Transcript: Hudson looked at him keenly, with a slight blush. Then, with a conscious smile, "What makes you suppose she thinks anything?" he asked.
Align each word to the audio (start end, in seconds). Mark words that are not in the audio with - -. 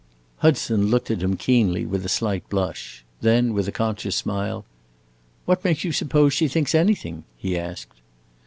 Hudson 0.37 0.87
looked 0.87 1.11
at 1.11 1.21
him 1.21 1.37
keenly, 1.37 1.85
with 1.85 2.03
a 2.03 2.09
slight 2.09 2.49
blush. 2.49 3.05
Then, 3.21 3.53
with 3.53 3.67
a 3.67 3.71
conscious 3.71 4.15
smile, 4.15 4.65
"What 5.45 5.63
makes 5.63 5.83
you 5.83 5.91
suppose 5.91 6.33
she 6.33 6.47
thinks 6.47 6.73
anything?" 6.73 7.23
he 7.37 7.55
asked. 7.55 8.01